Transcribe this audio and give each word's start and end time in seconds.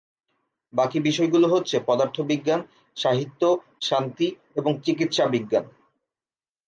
বাকি 0.73 0.97
বিষয়গুলো 0.99 1.47
হচ্ছে 1.47 1.75
পদার্থবিজ্ঞান, 1.87 2.61
সাহিত্য, 2.97 3.41
শান্তি 3.81 4.27
এবং 4.55 4.71
চিকিৎসাবিজ্ঞান। 4.85 5.65